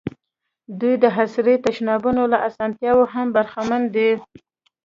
دوی 0.79 0.95
د 1.03 1.05
عصري 1.17 1.55
تشنابونو 1.65 2.23
له 2.31 2.37
اسانتیاوو 2.49 3.11
هم 3.13 3.27
برخمن 3.35 3.81
دي. 3.95 4.09